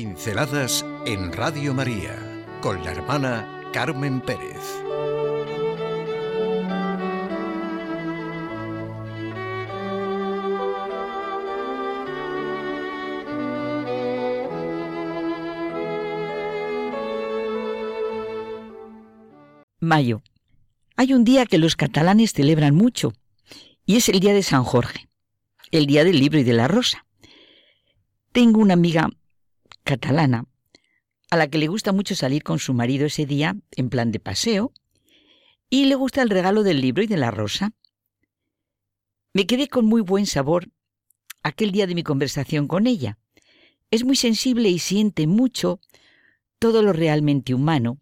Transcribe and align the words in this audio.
Pinceladas 0.00 0.86
en 1.04 1.30
Radio 1.30 1.74
María 1.74 2.16
con 2.62 2.82
la 2.82 2.92
hermana 2.92 3.68
Carmen 3.70 4.22
Pérez. 4.22 4.56
Mayo. 19.80 20.22
Hay 20.96 21.12
un 21.12 21.24
día 21.24 21.44
que 21.44 21.58
los 21.58 21.76
catalanes 21.76 22.32
celebran 22.32 22.74
mucho 22.74 23.12
y 23.84 23.96
es 23.96 24.08
el 24.08 24.20
día 24.20 24.32
de 24.32 24.42
San 24.42 24.64
Jorge, 24.64 25.10
el 25.70 25.84
día 25.84 26.04
del 26.04 26.18
libro 26.18 26.38
y 26.38 26.44
de 26.44 26.54
la 26.54 26.68
rosa. 26.68 27.04
Tengo 28.32 28.60
una 28.60 28.72
amiga 28.72 29.10
catalana 29.84 30.46
a 31.30 31.36
la 31.36 31.48
que 31.48 31.58
le 31.58 31.68
gusta 31.68 31.92
mucho 31.92 32.14
salir 32.14 32.42
con 32.42 32.58
su 32.58 32.74
marido 32.74 33.06
ese 33.06 33.24
día 33.24 33.56
en 33.72 33.88
plan 33.88 34.10
de 34.10 34.20
paseo 34.20 34.72
y 35.68 35.84
le 35.84 35.94
gusta 35.94 36.22
el 36.22 36.30
regalo 36.30 36.64
del 36.64 36.80
libro 36.80 37.02
y 37.02 37.06
de 37.06 37.16
la 37.16 37.30
rosa. 37.30 37.72
Me 39.32 39.46
quedé 39.46 39.68
con 39.68 39.86
muy 39.86 40.00
buen 40.00 40.26
sabor 40.26 40.68
aquel 41.42 41.70
día 41.70 41.86
de 41.86 41.94
mi 41.94 42.02
conversación 42.02 42.66
con 42.66 42.88
ella. 42.88 43.18
Es 43.92 44.04
muy 44.04 44.16
sensible 44.16 44.68
y 44.68 44.80
siente 44.80 45.28
mucho 45.28 45.80
todo 46.58 46.82
lo 46.82 46.92
realmente 46.92 47.54
humano. 47.54 47.98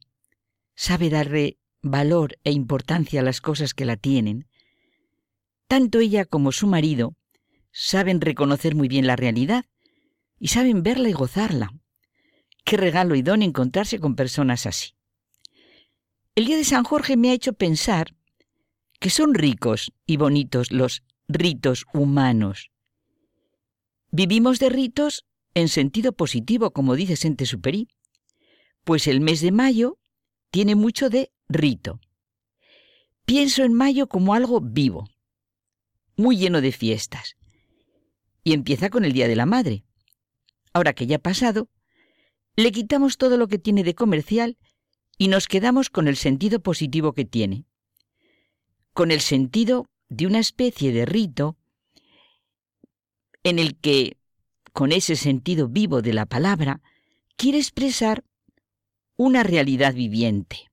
Sabe 0.74 1.10
darle 1.10 1.59
valor 1.82 2.38
e 2.45 2.52
importancia 2.52 3.20
a 3.20 3.24
las 3.24 3.40
cosas 3.42 3.74
que 3.74 3.84
la 3.84 3.96
tienen. 3.96 4.48
Tanto 5.66 6.01
ella 6.01 6.24
como 6.24 6.51
su 6.51 6.66
marido 6.66 7.15
saben 7.73 8.23
reconocer 8.23 8.74
muy 8.74 8.88
bien 8.88 9.07
la 9.07 9.16
realidad 9.16 9.66
y 10.39 10.49
saben 10.49 10.83
verla 10.83 11.09
y 11.09 11.13
gozarla. 11.13 11.73
Qué 12.65 12.77
regalo 12.77 13.15
y 13.15 13.23
don 13.23 13.43
encontrarse 13.43 13.99
con 13.99 14.15
personas 14.15 14.67
así. 14.67 14.95
El 16.35 16.47
día 16.47 16.57
de 16.57 16.65
San 16.65 16.85
Jorge 16.85 17.17
me 17.17 17.31
ha 17.31 17.35
hecho 17.35 17.53
pensar 17.53 18.15
que 19.01 19.11
son 19.11 19.35
ricos 19.35 19.93
y 20.07 20.16
bonitos 20.16 20.71
los 20.71 21.03
ritos 21.29 21.85
humanos. 21.93 22.71
Vivimos 24.11 24.59
de 24.59 24.71
ritos 24.71 25.25
en 25.55 25.69
sentido 25.69 26.13
positivo, 26.13 26.71
como 26.73 26.95
dice 26.95 27.16
Saint-Exupéry, 27.16 27.89
pues 28.85 29.07
el 29.07 29.21
mes 29.21 29.41
de 29.41 29.53
mayo 29.53 29.99
tiene 30.51 30.75
mucho 30.75 31.11
de 31.11 31.31
rito. 31.49 32.01
Pienso 33.25 33.65
en 33.65 33.75
mayo 33.75 34.09
como 34.09 34.35
algo 34.35 34.61
vivo, 34.61 35.09
muy 36.16 36.39
lleno 36.39 36.61
de 36.61 36.73
fiestas. 36.73 37.37
Y 38.43 38.55
empieza 38.55 38.89
con 38.89 39.05
el 39.05 39.13
Día 39.13 39.29
de 39.29 39.37
la 39.37 39.45
Madre. 39.45 39.85
Ahora 40.73 40.93
que 40.93 41.07
ya 41.07 41.16
ha 41.16 41.21
pasado, 41.21 41.69
le 42.57 42.73
quitamos 42.73 43.19
todo 43.19 43.37
lo 43.37 43.49
que 43.49 43.59
tiene 43.59 43.85
de 43.85 43.95
comercial 43.95 44.59
y 45.16 45.29
nos 45.29 45.49
quedamos 45.49 45.91
con 45.91 46.09
el 46.09 46.16
sentido 46.16 46.60
positivo 46.60 47.13
que 47.13 47.25
tiene, 47.25 47.65
con 48.93 49.10
el 49.10 49.21
sentido 49.21 49.87
de 50.09 50.27
una 50.27 50.38
especie 50.38 50.93
de 50.93 51.05
rito 51.05 51.57
en 53.43 53.59
el 53.59 53.77
que, 53.77 54.16
con 54.73 54.93
ese 54.93 55.16
sentido 55.16 55.69
vivo 55.69 56.02
de 56.02 56.13
la 56.13 56.27
palabra, 56.27 56.82
quiere 57.37 57.59
expresar 57.59 58.25
una 59.16 59.43
realidad 59.43 59.95
viviente. 59.95 60.71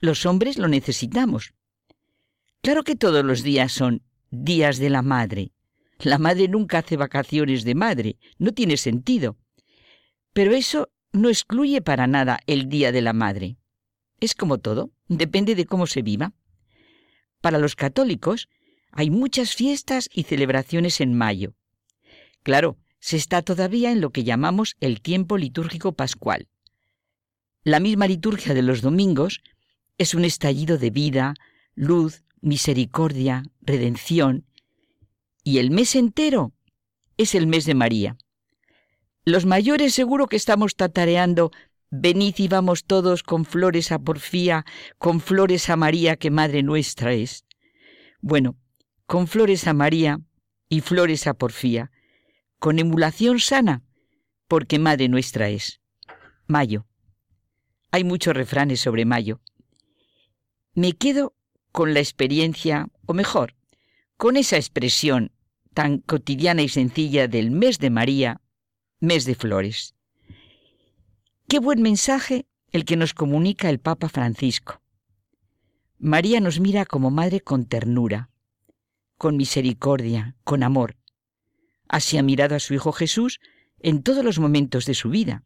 Los 0.00 0.26
hombres 0.26 0.58
lo 0.58 0.68
necesitamos. 0.68 1.54
Claro 2.62 2.84
que 2.84 2.96
todos 2.96 3.24
los 3.24 3.42
días 3.42 3.72
son 3.72 4.02
días 4.30 4.78
de 4.78 4.90
la 4.90 5.02
madre, 5.02 5.52
la 5.98 6.18
madre 6.18 6.48
nunca 6.48 6.78
hace 6.78 6.96
vacaciones 6.96 7.64
de 7.64 7.74
madre, 7.74 8.16
no 8.38 8.52
tiene 8.52 8.76
sentido. 8.76 9.36
Pero 10.32 10.54
eso 10.54 10.90
no 11.12 11.28
excluye 11.28 11.80
para 11.80 12.06
nada 12.06 12.40
el 12.46 12.68
Día 12.68 12.92
de 12.92 13.02
la 13.02 13.12
Madre. 13.12 13.56
Es 14.20 14.34
como 14.34 14.58
todo, 14.58 14.92
depende 15.08 15.54
de 15.54 15.66
cómo 15.66 15.86
se 15.86 16.02
viva. 16.02 16.32
Para 17.40 17.58
los 17.58 17.76
católicos 17.76 18.48
hay 18.92 19.10
muchas 19.10 19.54
fiestas 19.54 20.08
y 20.12 20.24
celebraciones 20.24 21.00
en 21.00 21.14
mayo. 21.14 21.54
Claro, 22.42 22.78
se 23.00 23.16
está 23.16 23.42
todavía 23.42 23.92
en 23.92 24.00
lo 24.00 24.10
que 24.10 24.24
llamamos 24.24 24.76
el 24.80 25.00
tiempo 25.00 25.38
litúrgico 25.38 25.92
pascual. 25.92 26.48
La 27.62 27.80
misma 27.80 28.06
liturgia 28.06 28.54
de 28.54 28.62
los 28.62 28.82
domingos 28.82 29.40
es 29.98 30.14
un 30.14 30.24
estallido 30.24 30.78
de 30.78 30.90
vida, 30.90 31.34
luz, 31.74 32.22
misericordia, 32.40 33.44
redención, 33.60 34.46
y 35.48 35.60
el 35.60 35.70
mes 35.70 35.96
entero 35.96 36.52
es 37.16 37.34
el 37.34 37.46
mes 37.46 37.64
de 37.64 37.72
María. 37.72 38.18
Los 39.24 39.46
mayores 39.46 39.94
seguro 39.94 40.26
que 40.26 40.36
estamos 40.36 40.76
tatareando 40.76 41.52
Venid 41.90 42.34
y 42.36 42.48
vamos 42.48 42.84
todos 42.84 43.22
con 43.22 43.46
flores 43.46 43.90
a 43.90 43.98
Porfía, 43.98 44.66
con 44.98 45.22
flores 45.22 45.70
a 45.70 45.76
María 45.76 46.16
que 46.16 46.30
Madre 46.30 46.62
nuestra 46.62 47.14
es. 47.14 47.46
Bueno, 48.20 48.58
con 49.06 49.26
flores 49.26 49.66
a 49.66 49.72
María 49.72 50.20
y 50.68 50.82
flores 50.82 51.26
a 51.26 51.32
Porfía, 51.32 51.92
con 52.58 52.78
emulación 52.78 53.40
sana, 53.40 53.82
porque 54.48 54.78
Madre 54.78 55.08
nuestra 55.08 55.48
es. 55.48 55.80
Mayo. 56.46 56.84
Hay 57.90 58.04
muchos 58.04 58.34
refranes 58.34 58.80
sobre 58.80 59.06
Mayo. 59.06 59.40
Me 60.74 60.92
quedo 60.92 61.32
con 61.72 61.94
la 61.94 62.00
experiencia, 62.00 62.90
o 63.06 63.14
mejor, 63.14 63.54
con 64.18 64.36
esa 64.36 64.56
expresión 64.56 65.32
tan 65.78 65.98
cotidiana 65.98 66.62
y 66.62 66.68
sencilla 66.68 67.28
del 67.28 67.52
mes 67.52 67.78
de 67.78 67.88
María, 67.88 68.40
mes 68.98 69.24
de 69.26 69.36
flores. 69.36 69.94
Qué 71.46 71.60
buen 71.60 71.82
mensaje 71.82 72.48
el 72.72 72.84
que 72.84 72.96
nos 72.96 73.14
comunica 73.14 73.70
el 73.70 73.78
Papa 73.78 74.08
Francisco. 74.08 74.82
María 76.00 76.40
nos 76.40 76.58
mira 76.58 76.84
como 76.84 77.12
madre 77.12 77.40
con 77.42 77.64
ternura, 77.64 78.28
con 79.18 79.36
misericordia, 79.36 80.34
con 80.42 80.64
amor. 80.64 80.96
Así 81.86 82.18
ha 82.18 82.24
mirado 82.24 82.56
a 82.56 82.58
su 82.58 82.74
Hijo 82.74 82.90
Jesús 82.90 83.38
en 83.78 84.02
todos 84.02 84.24
los 84.24 84.40
momentos 84.40 84.84
de 84.84 84.94
su 84.94 85.10
vida. 85.10 85.44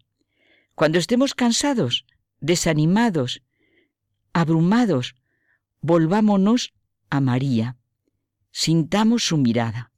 Cuando 0.74 0.98
estemos 0.98 1.34
cansados, 1.34 2.06
desanimados, 2.40 3.42
abrumados, 4.32 5.14
volvámonos 5.82 6.72
a 7.10 7.20
María, 7.20 7.76
sintamos 8.50 9.24
su 9.24 9.36
mirada. 9.36 9.91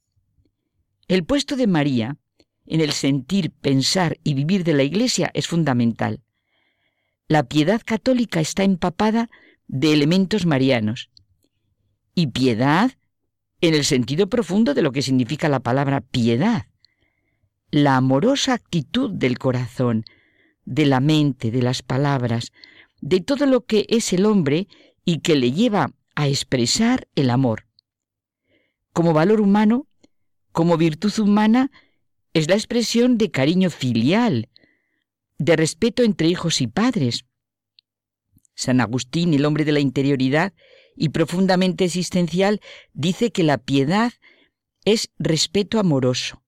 El 1.09 1.25
puesto 1.25 1.57
de 1.57 1.67
María 1.67 2.17
en 2.67 2.81
el 2.81 2.93
sentir, 2.93 3.51
pensar 3.51 4.19
y 4.25 4.35
vivir 4.35 4.65
de 4.65 4.73
la 4.73 4.83
Iglesia 4.83 5.31
es 5.35 5.47
fundamental. 5.47 6.21
La 7.29 7.45
piedad 7.45 7.83
católica 7.85 8.41
está 8.41 8.65
empapada 8.65 9.29
de 9.67 9.93
elementos 9.93 10.47
marianos. 10.47 11.11
Y 12.15 12.29
piedad 12.29 12.93
en 13.61 13.75
el 13.75 13.85
sentido 13.85 14.29
profundo 14.29 14.75
de 14.75 14.83
lo 14.83 14.93
que 14.93 15.03
significa 15.03 15.49
la 15.49 15.61
palabra 15.61 16.01
piedad. 16.01 16.67
La 17.71 17.97
amorosa 17.97 18.55
actitud 18.55 19.11
del 19.11 19.39
corazón, 19.39 20.05
de 20.65 20.87
la 20.87 21.01
mente, 21.01 21.51
de 21.51 21.63
las 21.63 21.83
palabras, 21.83 22.53
de 23.01 23.21
todo 23.21 23.47
lo 23.47 23.65
que 23.65 23.87
es 23.89 24.13
el 24.13 24.25
hombre 24.27 24.69
y 25.05 25.19
que 25.19 25.37
le 25.37 25.53
lleva 25.53 25.93
a 26.15 26.29
expresar 26.29 27.09
el 27.15 27.31
amor. 27.31 27.67
Como 28.93 29.13
valor 29.13 29.41
humano, 29.41 29.87
como 30.55 30.77
virtud 30.77 31.13
humana 31.19 31.73
es 32.33 32.49
la 32.49 32.55
expresión 32.55 33.19
de 33.19 33.33
cariño 33.33 33.71
filial, 33.71 34.49
de 35.37 35.57
respeto 35.57 36.05
entre 36.05 36.29
hijos 36.29 36.61
y 36.61 36.69
padres. 36.69 37.25
San 38.55 38.81
Agustín, 38.81 39.35
el 39.35 39.47
hombre 39.47 39.65
de 39.65 39.73
la 39.73 39.81
interioridad 39.81 40.55
y 40.97 41.09
profundamente 41.09 41.85
existencial, 41.85 42.61
dice 42.93 43.33
que 43.33 43.43
la 43.43 43.59
piedad 43.59 44.13
es 44.85 45.11
respeto 45.19 45.81
amoroso. 45.81 46.41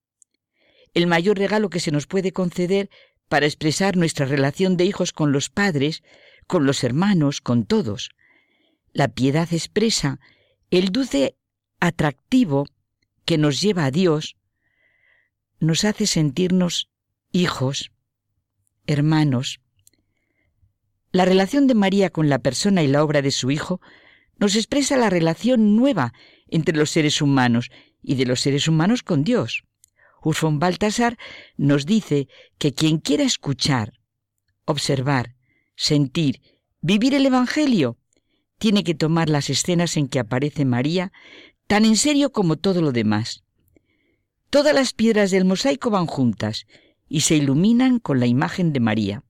El 0.95 1.09
mayor 1.09 1.37
regalo 1.37 1.69
que 1.69 1.81
se 1.81 1.91
nos 1.91 2.07
puede 2.07 2.31
conceder 2.31 2.91
para 3.29 3.47
expresar 3.47 3.97
nuestra 3.97 4.25
relación 4.25 4.77
de 4.77 4.85
hijos 4.85 5.13
con 5.13 5.33
los 5.33 5.51
padres, 5.51 6.05
con 6.47 6.65
los 6.65 6.85
hermanos, 6.85 7.41
con 7.41 7.67
todos. 7.67 8.11
La 8.93 9.09
piedad 9.09 9.53
expresa 9.53 10.21
el 10.71 10.91
dulce 10.93 11.35
atractivo 11.81 12.67
que 13.27 13.37
nos 13.37 13.61
lleva 13.61 13.85
a 13.85 13.91
Dios, 13.91 14.37
nos 15.59 15.85
hace 15.85 16.07
sentirnos 16.07 16.89
hijos, 17.33 17.93
hermanos. 18.87 19.61
La 21.13 21.25
relación 21.25 21.67
de 21.67 21.75
María 21.75 22.11
con 22.11 22.29
la 22.29 22.39
persona 22.39 22.83
y 22.83 22.89
la 22.89 23.03
obra 23.03 23.21
de 23.23 23.31
su 23.31 23.51
Hijo 23.51 23.81
nos 24.39 24.55
expresa 24.55 24.97
la 24.97 25.11
relación 25.11 25.77
nueva 25.77 26.13
entre 26.47 26.77
los 26.77 26.91
seres 26.91 27.21
humanos 27.21 27.71
y 28.03 28.15
de 28.15 28.27
los 28.27 28.41
seres 28.41 28.69
humanos 28.69 29.03
con 29.03 29.25
Dios. 29.25 29.65
Urs 30.23 30.41
von 30.41 30.59
Baltasar 30.59 31.19
nos 31.57 31.87
dice 31.87 32.29
que 32.59 32.75
quien 32.75 32.99
quiera 32.99 33.25
escuchar, 33.25 33.95
observar, 34.65 35.35
sentir, 35.75 36.43
vivir 36.81 37.15
el 37.15 37.27
Evangelio, 37.27 37.99
tiene 38.59 38.85
que 38.85 38.95
tomar 38.95 39.29
las 39.29 39.51
escenas 39.51 39.97
en 39.97 40.09
que 40.09 40.19
aparece 40.19 40.65
María 40.65 41.13
tan 41.67 41.85
en 41.85 41.97
serio 41.97 42.33
como 42.33 42.57
todo 42.57 42.81
lo 42.81 42.93
demás. 42.93 43.45
Todas 44.51 44.75
las 44.75 44.93
piedras 44.93 45.31
del 45.31 45.45
mosaico 45.45 45.91
van 45.91 46.07
juntas 46.07 46.67
y 47.09 47.23
se 47.23 47.37
iluminan 47.37 47.99
con 47.99 48.21
la 48.21 48.27
imagen 48.27 48.73
de 48.73 48.81
María. 48.81 49.25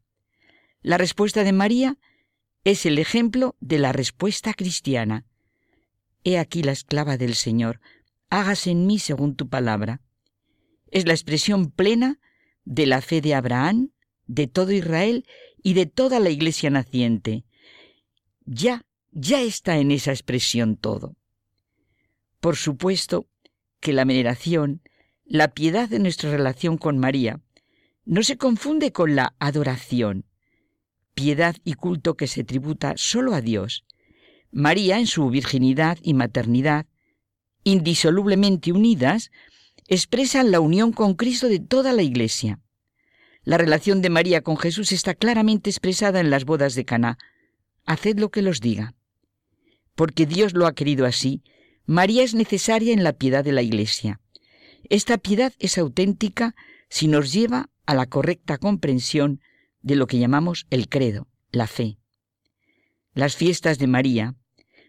La 0.83 0.99
respuesta 0.99 1.45
de 1.45 1.53
María 1.53 1.99
es 2.65 2.87
el 2.87 2.99
ejemplo 2.99 3.57
de 3.61 3.79
la 3.79 3.93
respuesta 3.93 4.55
cristiana. 4.55 5.25
He 6.25 6.39
aquí 6.39 6.63
la 6.63 6.73
esclava 6.73 7.17
del 7.17 7.35
Señor, 7.35 7.81
hágase 8.29 8.71
en 8.71 8.87
mí 8.87 8.99
según 8.99 9.37
tu 9.37 9.49
palabra. 9.49 10.01
Es 10.91 11.07
la 11.07 11.13
expresión 11.13 11.71
plena 11.71 12.21
de 12.65 12.87
la 12.87 13.01
fe 13.01 13.21
de 13.21 13.35
Abraham, 13.35 13.91
de 14.27 14.47
todo 14.47 14.73
Israel 14.73 15.27
y 15.63 15.75
de 15.75 15.87
toda 15.87 16.21
la 16.21 16.31
iglesia 16.31 16.71
naciente. 16.71 17.45
Ya, 18.45 18.85
ya 19.13 19.41
está 19.41 19.79
en 19.79 19.91
esa 19.91 20.11
expresión 20.11 20.77
todo. 20.77 21.17
Por 22.47 22.55
supuesto 22.55 23.27
que 23.81 23.93
la 23.93 24.05
veneración, 24.05 24.81
la 25.25 25.49
piedad 25.49 25.89
de 25.89 25.99
nuestra 25.99 26.31
relación 26.31 26.79
con 26.79 26.97
María, 26.97 27.41
no 28.05 28.23
se 28.23 28.37
confunde 28.37 28.93
con 28.93 29.17
la 29.17 29.35
adoración, 29.41 30.27
piedad 31.13 31.57
y 31.65 31.75
culto 31.75 32.15
que 32.15 32.29
se 32.29 32.45
tributa 32.45 32.95
solo 32.97 33.35
a 33.35 33.41
Dios. 33.41 33.85
María, 34.53 35.01
en 35.01 35.09
su 35.09 35.29
virginidad 35.29 35.99
y 36.03 36.15
maternidad, 36.15 36.87
indisolublemente 37.65 38.71
unidas, 38.71 39.33
expresan 39.89 40.53
la 40.53 40.61
unión 40.61 40.93
con 40.93 41.15
Cristo 41.15 41.49
de 41.49 41.59
toda 41.59 41.93
la 41.93 42.03
Iglesia. 42.03 42.61
La 43.43 43.59
relación 43.59 44.03
de 44.03 44.11
María 44.11 44.43
con 44.43 44.57
Jesús 44.57 44.93
está 44.93 45.15
claramente 45.15 45.69
expresada 45.69 46.21
en 46.21 46.31
las 46.31 46.45
bodas 46.45 46.77
de 46.77 46.85
Caná. 46.85 47.19
Haced 47.87 48.21
lo 48.21 48.31
que 48.31 48.43
los 48.43 48.61
diga. 48.61 48.95
Porque 49.97 50.27
Dios 50.27 50.55
lo 50.55 50.69
ha 50.69 50.77
querido 50.77 51.07
así, 51.07 51.43
María 51.87 52.25
es 52.25 52.35
necesaria 52.35 52.93
en 52.93 53.05
la 53.05 53.13
piedad 53.13 53.45
de 53.45 53.53
la 53.53 53.63
Iglesia. 53.63 54.21
Esta 54.89 55.19
piedad 55.19 55.53
es 55.61 55.79
auténtica 55.79 56.57
si 56.89 57.07
nos 57.07 57.33
lleva 57.33 57.71
a 57.87 57.95
la 57.95 58.07
correcta 58.07 58.59
comprensión 58.59 59.41
de 59.83 59.95
lo 59.95 60.09
que 60.09 60.19
llamamos 60.19 60.67
el 60.71 60.89
credo, 60.89 61.29
la 61.53 61.69
fe. 61.69 61.99
Las 63.15 63.37
fiestas 63.37 63.79
de 63.79 63.87
María, 63.87 64.35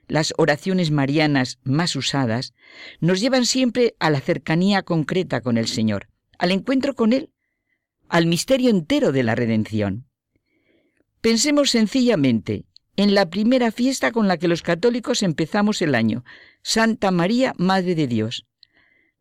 las 0.07 0.33
oraciones 0.37 0.89
marianas 0.89 1.59
más 1.63 1.95
usadas, 1.95 2.53
nos 2.99 3.19
llevan 3.19 3.45
siempre 3.45 3.95
a 3.99 4.09
la 4.09 4.19
cercanía 4.19 4.81
concreta 4.81 5.41
con 5.41 5.57
el 5.57 5.67
Señor, 5.67 6.09
al 6.39 6.51
encuentro 6.51 6.95
con 6.95 7.13
Él, 7.13 7.31
al 8.09 8.25
misterio 8.25 8.71
entero 8.71 9.11
de 9.11 9.21
la 9.21 9.35
redención. 9.35 10.07
Pensemos 11.21 11.71
sencillamente 11.71 12.65
en 12.97 13.15
la 13.15 13.29
primera 13.29 13.71
fiesta 13.71 14.11
con 14.11 14.27
la 14.27 14.37
que 14.37 14.49
los 14.49 14.61
católicos 14.61 15.23
empezamos 15.23 15.81
el 15.81 15.95
año, 15.95 16.25
Santa 16.61 17.11
María, 17.11 17.53
Madre 17.57 17.95
de 17.95 18.07
Dios. 18.07 18.45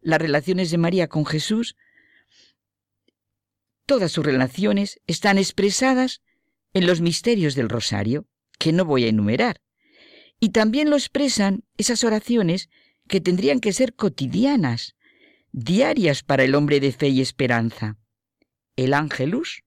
Las 0.00 0.20
relaciones 0.20 0.70
de 0.70 0.78
María 0.78 1.08
con 1.08 1.24
Jesús 1.24 1.76
Todas 3.86 4.10
sus 4.10 4.26
relaciones 4.26 5.00
están 5.06 5.38
expresadas 5.38 6.20
en 6.74 6.88
los 6.88 7.00
misterios 7.00 7.54
del 7.54 7.68
rosario, 7.68 8.26
que 8.58 8.72
no 8.72 8.84
voy 8.84 9.04
a 9.04 9.08
enumerar. 9.08 9.60
Y 10.40 10.48
también 10.48 10.90
lo 10.90 10.96
expresan 10.96 11.62
esas 11.76 12.02
oraciones 12.02 12.68
que 13.06 13.20
tendrían 13.20 13.60
que 13.60 13.72
ser 13.72 13.94
cotidianas, 13.94 14.96
diarias 15.52 16.24
para 16.24 16.42
el 16.42 16.56
hombre 16.56 16.80
de 16.80 16.90
fe 16.90 17.08
y 17.08 17.20
esperanza. 17.20 17.96
El 18.74 18.92
ángelus, 18.92 19.62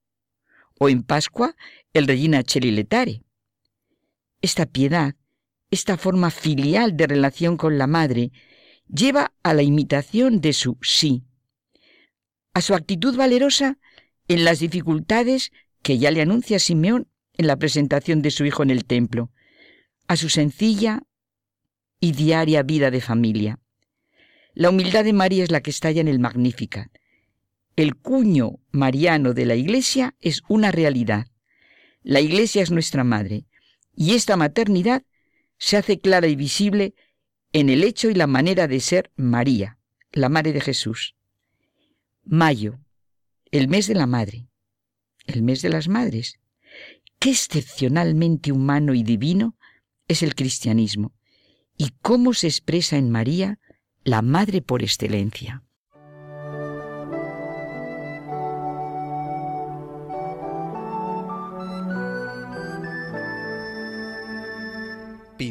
o 0.78 0.90
en 0.90 1.04
Pascua, 1.04 1.56
el 1.94 2.06
Regina 2.06 2.44
Cheliletare. 2.44 3.22
Esta 4.42 4.66
piedad, 4.66 5.16
esta 5.70 5.98
forma 5.98 6.32
filial 6.32 6.96
de 6.96 7.08
relación 7.08 7.58
con 7.58 7.78
la 7.78 7.88
Madre, 7.88 8.32
lleva 8.88 9.34
a 9.44 9.54
la 9.54 9.64
imitación 9.64 10.42
de 10.42 10.54
su 10.54 10.78
sí, 10.82 11.24
a 12.54 12.62
su 12.62 12.74
actitud 12.74 13.16
valerosa 13.16 13.78
en 14.28 14.46
las 14.46 14.60
dificultades 14.60 15.52
que 15.82 15.98
ya 15.98 16.12
le 16.12 16.22
anuncia 16.22 16.60
Simeón 16.60 17.08
en 17.38 17.48
la 17.48 17.58
presentación 17.58 18.22
de 18.22 18.32
su 18.32 18.46
hijo 18.46 18.64
en 18.64 18.70
el 18.70 18.86
templo, 18.86 19.32
a 20.08 20.16
su 20.16 20.30
sencilla 20.30 21.04
y 22.00 22.14
diaria 22.14 22.64
vida 22.64 22.92
de 22.92 23.02
familia. 23.02 23.60
La 24.54 24.70
humildad 24.70 25.04
de 25.04 25.14
María 25.14 25.44
es 25.44 25.52
la 25.52 25.62
que 25.62 25.70
estalla 25.70 26.02
en 26.02 26.08
el 26.08 26.20
Magnífica. 26.20 26.92
El 27.76 27.96
cuño 27.96 28.60
mariano 28.72 29.34
de 29.34 29.46
la 29.46 29.56
Iglesia 29.56 30.16
es 30.20 30.42
una 30.50 30.72
realidad. 30.72 31.28
La 32.02 32.20
Iglesia 32.20 32.64
es 32.64 32.72
nuestra 32.72 33.04
madre, 33.04 33.46
y 34.00 34.14
esta 34.14 34.38
maternidad 34.38 35.04
se 35.58 35.76
hace 35.76 36.00
clara 36.00 36.28
y 36.28 36.38
visible 36.38 36.96
en 37.52 37.68
el 37.68 37.84
hecho 37.84 38.10
y 38.10 38.14
la 38.14 38.28
manera 38.28 38.66
de 38.66 38.80
ser 38.80 39.12
María, 39.18 39.78
la 40.14 40.30
Madre 40.30 40.54
de 40.54 40.62
Jesús. 40.62 41.16
Mayo, 42.24 42.80
el 43.52 43.68
mes 43.68 43.88
de 43.88 43.96
la 43.96 44.08
madre, 44.08 44.48
el 45.26 45.44
mes 45.44 45.62
de 45.62 45.68
las 45.68 45.90
madres. 45.90 46.40
Qué 47.20 47.32
excepcionalmente 47.32 48.54
humano 48.54 48.94
y 48.94 49.04
divino 49.04 49.58
es 50.08 50.24
el 50.24 50.34
cristianismo 50.34 51.14
y 51.76 51.90
cómo 52.02 52.34
se 52.34 52.48
expresa 52.48 52.96
en 52.96 53.10
María 53.10 53.60
la 54.06 54.22
madre 54.22 54.62
por 54.62 54.82
excelencia. 54.82 55.66